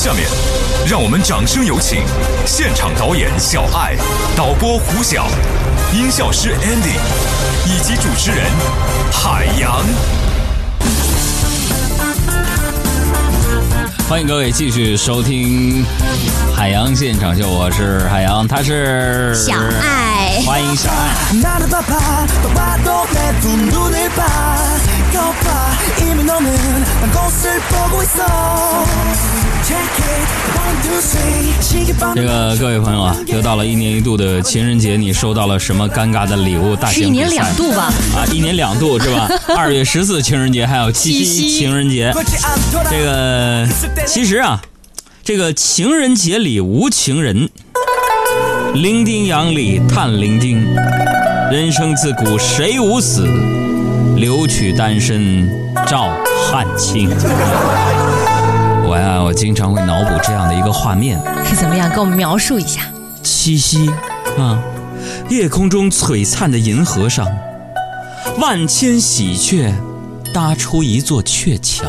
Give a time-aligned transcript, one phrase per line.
[0.00, 0.26] 下面，
[0.86, 2.02] 让我们掌声有请
[2.46, 3.94] 现场导演小爱、
[4.34, 5.26] 导播胡晓、
[5.92, 6.96] 音效师 Andy
[7.66, 8.46] 以及主持人
[9.12, 9.84] 海洋。
[14.08, 15.84] 欢迎各位继续收听
[16.56, 21.10] 《海洋现场秀》，我是海洋，他是小爱欢迎小爱。
[25.19, 26.47] 나를 봐봐 또 봐도 내 두 눈을 봐 거봐 이미 너는
[27.01, 28.85] 난 곳을 보고 있어
[29.65, 36.75] Check it one two three 시계 방 这个各位朋友啊，又到了一年一度的情人节，你收到了什么尴尬的礼物？
[36.75, 37.91] 大型是一年比赛两度吧？
[38.15, 39.27] 啊，一年两度是吧？
[39.57, 42.11] 二月十四情人节，还有七七夕夕情人节。
[42.11, 43.67] 그렇지 않더라 这个
[44.05, 44.61] 其实啊，
[45.23, 47.49] 这个情人节里无情人，
[48.75, 50.63] 伶仃杨里叹伶仃。
[51.51, 53.27] 人生自古谁无死，
[54.20, 55.48] 留取单身
[55.86, 56.10] 照
[56.52, 57.08] 汗青。
[58.86, 61.90] 我呀，我经常会脑补这样的一个画面：是怎么样？
[61.90, 62.82] 给我们描述一下。
[63.22, 63.88] 七夕
[64.38, 64.62] 啊，
[65.30, 67.26] 夜空中璀璨的银河上，
[68.38, 69.72] 万千喜鹊
[70.34, 71.86] 搭出一座鹊桥。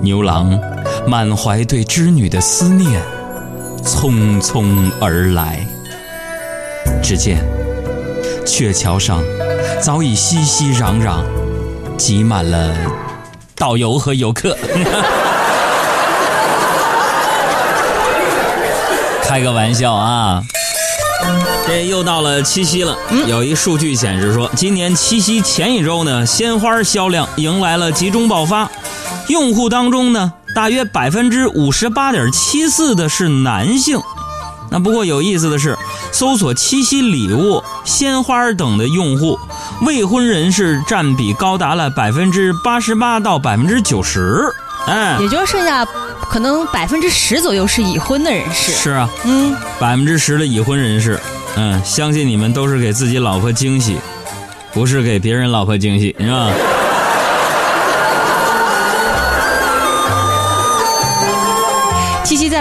[0.00, 0.58] 牛郎
[1.06, 3.02] 满怀对织女的思念，
[3.84, 5.60] 匆匆而来。
[7.02, 7.44] 只见
[8.46, 9.22] 鹊桥上
[9.80, 11.22] 早已熙熙攘攘，
[11.96, 12.76] 挤满了
[13.56, 14.54] 导游和游客。
[19.24, 20.42] 开个玩笑啊！
[21.66, 22.94] 这又到了七夕了，
[23.26, 28.70] 有一数据显示说，今年七夕前一周呢，鲜花销量迎来了集中爆发，
[29.28, 33.98] 用户当中呢，大约百分之五十八点七四的是男性。
[34.70, 35.78] 那不过有意思的是，
[36.12, 39.38] 搜索七夕礼物、鲜花等的用户，
[39.82, 44.44] 未婚人士占比高达了百分之八十八到百分之九十。
[44.86, 48.72] 哎，也就剩下可能百分之十左右是已婚的人士。
[48.72, 51.20] 是啊，嗯，百分之十的已婚人士，
[51.56, 53.98] 嗯，相信你们都是给自己老婆惊喜，
[54.72, 56.50] 不是给别人老婆惊喜，是吧？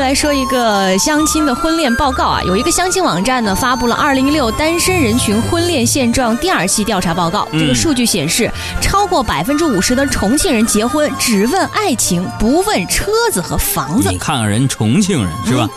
[0.09, 7.47] 来说一个相亲的婚恋报告啊，有一个相亲网站呢发布了二零一六单身人群婚恋现状第二期调查报告。
[7.51, 14.17] 嗯这个数据显示，超过百分之五十的重庆人结婚只问爱情，不问车子和房子你。
[14.17, 15.69] 看看人重庆人是吧？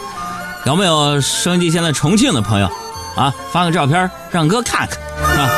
[0.65, 2.67] 有没有收音机前的重庆的朋友
[3.15, 3.35] 啊？
[3.53, 5.51] 发个照片让哥看看啊！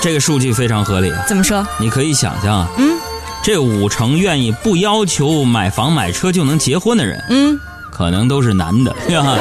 [0.00, 1.66] 这个数据非常合理啊，怎么说？
[1.80, 2.96] 你可以想象啊，嗯
[3.42, 7.60] 这五成愿意不要求买房买车就能结婚的人，嗯，
[7.94, 9.36] 可能都是男的，是吧？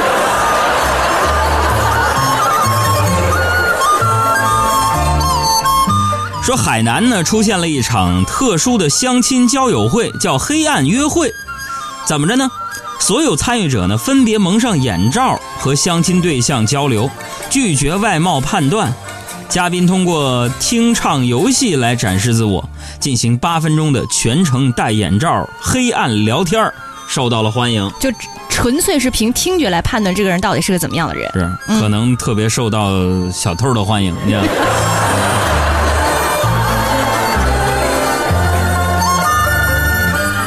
[6.44, 11.32] 说海南呢出现了一场特殊的相亲交友会，叫黑暗约会。
[12.06, 12.52] 怎么着呢？
[13.00, 17.10] 所有参与者呢分别蒙上眼罩和相亲对象交流，
[17.50, 18.94] 拒绝外貌判断。
[19.50, 22.70] 嘉宾通过听唱游戏来展示自我，
[23.00, 26.72] 进行八分钟的全程戴眼罩黑暗聊天
[27.08, 27.90] 受到了欢迎。
[28.00, 28.10] 就
[28.54, 31.28] 纯粹是凭听觉来判断这个人到底是个怎么样的人。
[31.34, 31.50] 是，
[31.82, 32.92] 可能特别受到
[33.32, 34.16] 小偷的欢迎。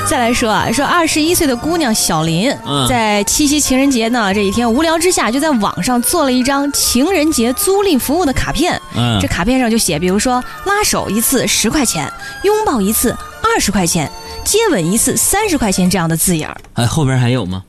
[0.08, 8.80] 再来说啊，说二十一岁的姑娘小林，嗯在七夕情人节呢这一天无聊之下，就在网上做了一张情人节租赁服务的卡片。
[8.94, 12.10] 嗯这，卡片上就写，比如说拉手一次十块钱，
[12.44, 14.10] 拥抱一次二十块钱，
[14.46, 17.64] 接吻一次三十块钱这样的字眼儿，哎，后边还有吗？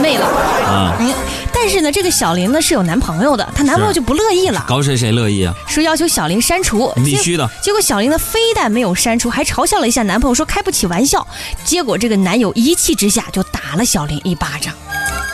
[0.00, 0.24] 没了。
[0.24, 1.12] 啊，嗯，
[1.52, 5.52] 但是呢，这个小林呢是有男朋友的，她男朋友就不乐意了，搞谁谁乐意啊？
[5.66, 7.50] 说要求小林删除，必须的。
[7.60, 11.26] 结果小林呢，非但没有删除，还嘲笑了一下男朋友，说开不起玩笑。
[11.64, 14.72] 结果这个男友一气之下就打了小林一巴掌。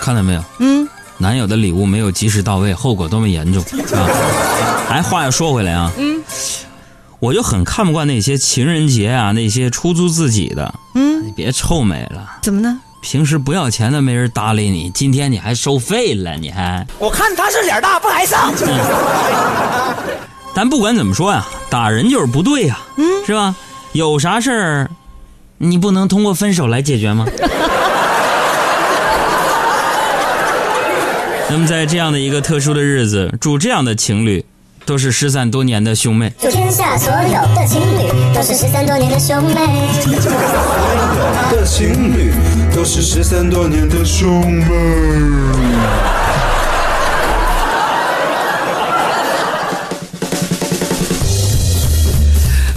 [0.00, 0.42] 看到没有？
[0.60, 3.62] 嗯，男友的礼物没有及时到位，后果多么严重
[3.94, 4.08] 啊！
[4.88, 6.15] 哎，话又说回来啊，嗯，
[7.18, 12.38] 我就很看不惯那些情人节啊，那些出租自己的，嗯，你别臭美了。
[12.42, 12.80] 怎么呢？
[13.00, 16.86] 平时不要钱的没人搭理你，今天你还收费了，你还。
[16.98, 18.52] 我看他是脸大不挨上。
[20.54, 23.54] 咱不管怎么说呀，打人就是不对呀，嗯，是吧？
[23.92, 24.90] 有啥事儿，
[25.58, 27.26] 你不能通过分手来解决吗？
[31.48, 34.44] 那么在这样的一个特殊的日子，祝这样的情侣
[34.86, 36.32] 都是失散多年的兄妹。
[36.40, 39.90] 祝天下所有的情侣都是失散多年的兄妹。
[41.50, 42.32] 的情侣
[42.74, 46.15] 都是失散多年的兄妹。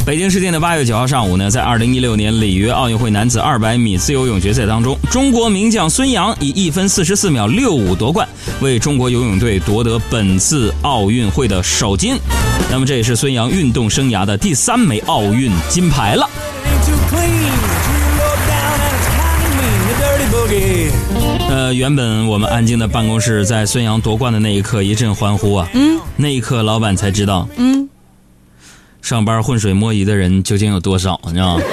[0.10, 8.28] 北京时间的八月九号上午呢，在二零一六年里约奥运会男子二百米自由泳决赛当中，中国名将孙杨以一分四十四秒六五夺冠，
[8.60, 12.18] 为中国游泳队夺得本次奥运会的首金。
[12.72, 16.28] 那么这也是孙杨运动生涯的第三枚奥运金牌了。
[21.52, 27.88] 呃，原本我们安静的办公室在孙杨夺冠的那一刻一阵欢呼啊，嗯，那一刻老板才知道，嗯，
[29.02, 31.64] 上班浑水摸鱼的人究竟有多少，你知道吗？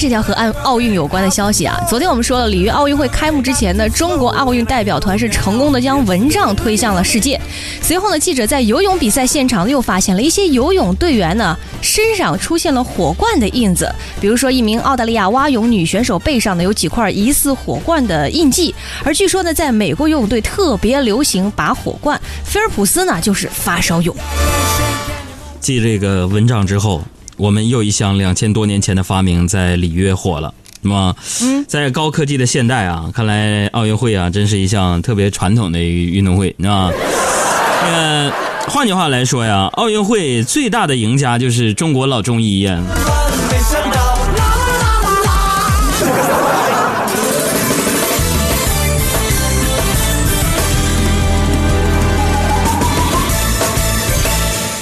[0.00, 1.78] 是一条和奥奥运有关的消息啊！
[1.86, 7.38] 昨天我们说了，里约奥运会开幕之前呢，中国奥运代表团是成功的将蚊帐推向了世界。
[7.82, 18.74] 随后呢，记者在游泳比赛现场又发现了一些游泳队员呢身上出现了火罐的印子，比如说一名澳大利亚蛙泳女选手背上呢有几块疑似火罐的印记，
[19.04, 24.16] 而据说呢，在美国游泳队特别流行拔火罐，菲尔普斯呢就是发烧友。
[25.60, 27.02] 继这个蚊帐之后，
[27.40, 30.52] 我们又一项两千多年前的发明在里约火了。
[30.82, 31.16] 那么，
[31.66, 36.92] 在高科技的现代啊，看来奥运会啊，真是一项特别传统的运动会，啊。
[37.82, 38.30] 呃，
[38.68, 42.78] 换句话来说呀，奥运会最大的赢家就是中国老中医呀。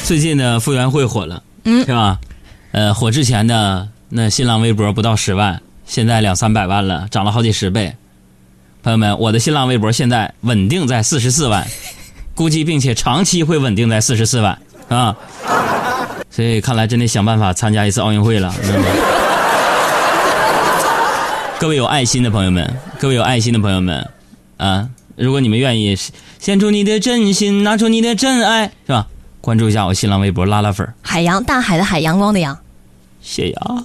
[0.02, 2.18] 最近的，傅园慧火了，嗯是吧？
[2.72, 7.94] 呃，火之前呢，那新浪微博不到十万，现在两三百万了，涨了好几十倍。
[8.82, 11.66] 朋友们，我的新浪微博现在稳定在四十四万，
[12.34, 15.16] 估计并且长期会稳定在四十四万啊。
[16.30, 18.54] 所以看来真得想办法参加一次奥运会了。
[21.58, 24.08] 各位有爱心的朋友们，各位有爱心的朋友们，
[24.58, 25.96] 啊，如果你们愿意
[26.38, 29.08] 献出你的真心，拿出你的真爱，是吧？
[29.40, 32.58] 关注一下我新浪微博拉拉粉，海洋，大海的海，阳光的阳。
[33.20, 33.84] 谢谢啊。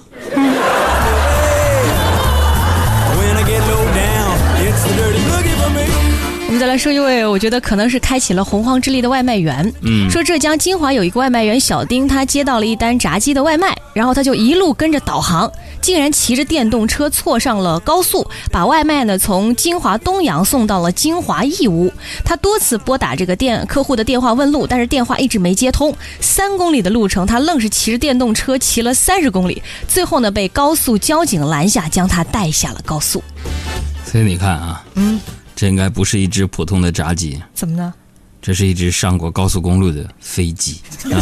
[6.76, 9.72] 说一位，我觉得可能是开启了洪荒之力的外卖员。
[9.82, 15.50] 嗯说浙江金华有一个外卖员小丁，他接到了一单炸鸡的外卖，然后他就一路跟着导航，
[15.80, 21.92] 竟然骑着电动车错上了高速，把外卖呢从金华东阳送到了金华义乌。
[22.24, 25.94] 他多次拨打这个电客户的电话问路，但是电话一直没接通。
[26.20, 33.22] 三公里的路程，他愣是骑着电动车骑了三十公里，最后呢被高速交警拦下，将他带下了高速。
[34.04, 35.20] 所以你看啊，嗯，
[35.56, 37.94] 这应该不是一只普通的炸鸡，怎么呢？
[38.42, 40.80] 这是一只上过高速公路的飞机
[41.12, 41.16] 啊！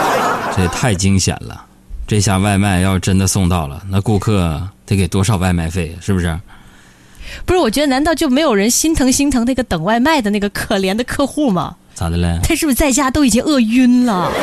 [0.54, 1.64] 这也太惊险了。
[2.06, 5.96] 这下外卖要是真的送到了，那顾客得给多少外卖费？
[6.00, 6.38] 是不是？
[7.46, 11.76] 不是，我觉得难道就没有人心疼心疼那个等外卖的那个可怜的客户吗？
[11.94, 12.38] 咋的嘞？
[12.42, 14.30] 他是不是在家都已经饿晕了？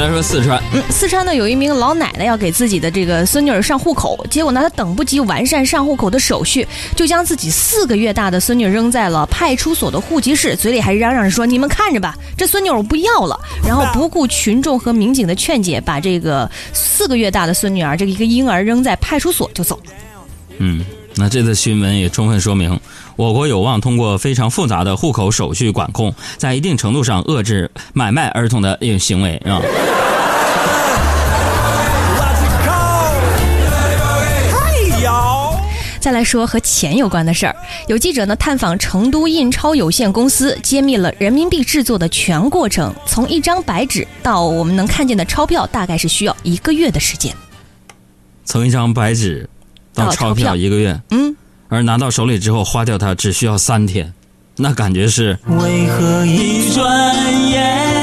[0.00, 6.66] 再来说四川，嗯，四川呢有一名老奶奶要给自己的这个孙女儿上户口，结果呢她等不及完善上户口的手续，
[6.96, 19.92] 就将自己四个月大的孙女扔在了派出所的户籍室，嘴里还嚷嚷着说：“你们看着吧，这孙女儿我不要了。”然后不顾群众和民警的劝解，把这个四个月大的孙女儿这个一个婴儿扔在派出所就走了。
[20.56, 20.82] 嗯，
[21.16, 22.80] 那这次新闻也充分说明，
[23.16, 29.60] 我国有望通过非常复杂的户口手续管控，在一定程度上遏制买卖儿童的一种行为啊。
[36.00, 37.54] 再来说和钱有关的事儿，
[37.86, 47.34] 有记者呢探访成都印钞有限公司，揭秘了人民币制作的全过程，从一张白纸到我们能看见的钞票，大概是需要一个月的时间。
[48.44, 49.48] 从一张白纸
[49.94, 50.56] 到钞票票。
[50.56, 51.36] 一个月，嗯，
[51.68, 54.12] 而拿到手里之后花掉它只需要三天，
[54.56, 57.99] 那感觉是为何一转眼，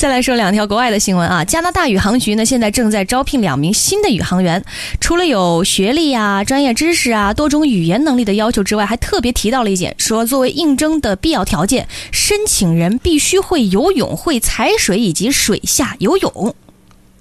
[0.00, 4.64] 再来说两条国外的新闻啊，加拿大宇航局呢现在正在招聘两名新的宇航员，
[4.98, 16.54] 除了有学历啊、专业知识啊、多种语言能力的要求之外，还特别提到了一点，说作为应征的必要条件，申请人必须会游泳、会踩水以及水下游泳。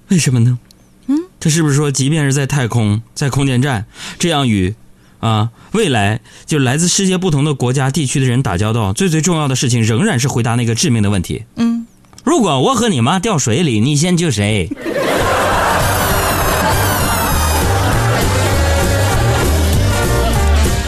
[0.07, 0.57] 为什么呢？
[1.07, 4.73] 嗯，这是不是说，即便是在太空、在空间站，这样与
[5.19, 11.78] 啊未来就来自世界不同的国家地区的人打交道，最最重要的事情仍然是回答那个致命的问题：嗯，
[12.29, 14.69] 如果我和你妈掉水里，你先救谁？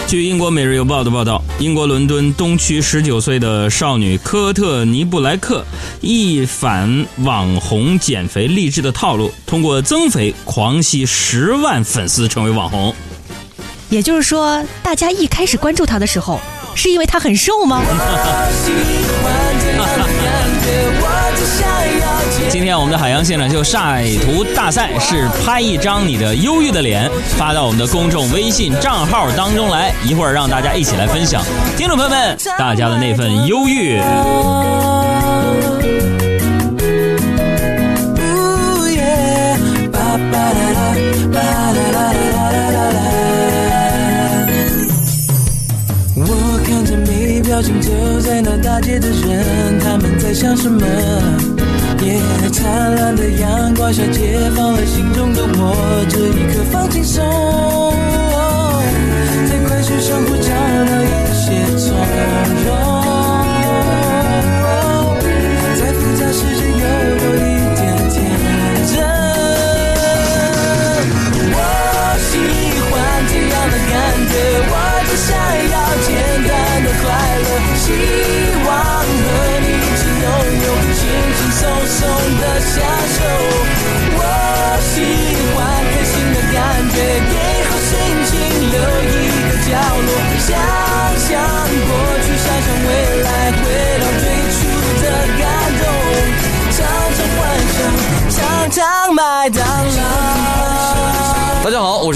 [0.08, 5.66] 据英国《每日邮报》的报道，英国伦敦东区十九岁的少女科特尼布莱克
[6.00, 12.94] 一反网红减肥励志的套路，通过增肥狂吸十万粉丝，成为网红。
[13.90, 16.40] 也就是说，大家一开始关注他的时候，
[16.76, 17.82] 是因为他很瘦吗？
[22.50, 31.44] 今天我们的海洋现场秀晒图大赛是拍一张你的忧郁的脸发到我们的公众微信账号当中来，一会儿让大家一起来分享。
[31.78, 34.02] 听众朋友们，大家的那份忧郁。
[50.34, 50.86] 想什么？
[52.04, 52.20] 耶、
[52.52, 57.24] 灿烂的阳光下解放了心中的我，这一刻放轻松，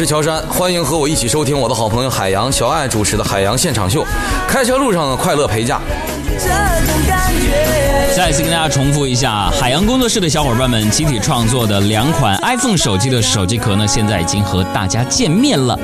[0.05, 4.03] 乔杉，欢迎和我一起收听我的好朋友海洋小爱主持的《海洋现场秀》，
[4.47, 5.81] 开车路上的快乐陪驾。
[8.15, 15.77] 再次跟大家重复一下，海洋工作室的小伙伴们集体创作的两款 iPhone 手机的手机壳呢，现在已经和大家见面了。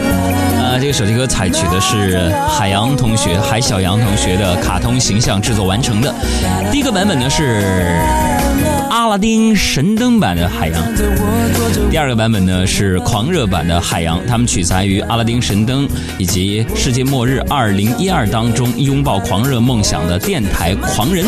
[0.61, 6.13] 呃，这个手机壳采取的是海洋同学、海小羊同学的卡通形象制作完成的。
[6.71, 7.63] 第一个版本呢是
[8.91, 10.83] 阿拉丁神灯版的海洋，
[11.89, 21.24] 第二个版本呢是狂热版的海洋，它们取材于《阿拉丁神灯》以及《世界末日2012》当中拥抱狂热梦想的电台狂人。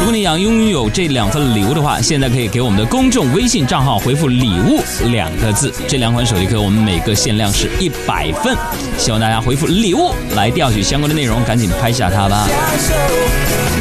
[0.00, 5.72] 如果你想拥有这两份礼物的话，现在可以给我们的公众微信账号回复“礼物”两个字。
[5.86, 8.56] 这两款手机壳我们每个限量是一百份，
[8.98, 12.48] 希望大家回复“礼物”来调取相关的内容，赶紧拍下它吧。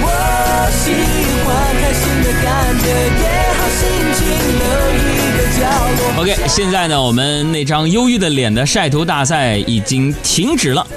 [0.05, 0.91] 我喜
[1.47, 1.72] 欢
[6.23, 10.87] OK，现在呢，我们那张忧郁的脸的晒图大赛已经停止了。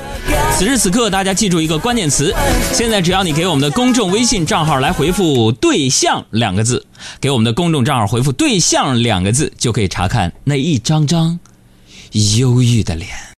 [0.56, 2.32] 此时此刻，大家记住一个关键词，
[2.72, 6.86] 现在只要你给我们的公众微信账号来回复“对象”两个字，
[7.20, 11.40] 给我们的公众账号回复“对象”两个字，就可以查看那一张张
[12.38, 13.35] 忧郁的脸。